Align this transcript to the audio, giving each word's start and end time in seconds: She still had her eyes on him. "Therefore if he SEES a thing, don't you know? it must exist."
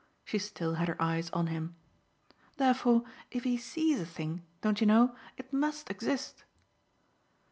She 0.25 0.39
still 0.39 0.73
had 0.81 0.87
her 0.87 0.99
eyes 0.99 1.29
on 1.29 1.45
him. 1.45 1.75
"Therefore 2.57 3.03
if 3.29 3.43
he 3.43 3.55
SEES 3.55 4.01
a 4.01 4.05
thing, 4.07 4.41
don't 4.61 4.81
you 4.81 4.87
know? 4.87 5.15
it 5.37 5.53
must 5.53 5.91
exist." 5.91 6.43